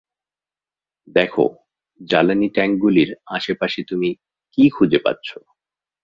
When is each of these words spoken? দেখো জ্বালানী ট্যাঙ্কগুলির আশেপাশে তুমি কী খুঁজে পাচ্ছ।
দেখো 1.15 1.45
জ্বালানী 2.01 2.47
ট্যাঙ্কগুলির 2.49 3.09
আশেপাশে 3.27 3.81
তুমি 3.83 4.09
কী 4.53 4.63
খুঁজে 4.69 4.99
পাচ্ছ। 5.05 5.27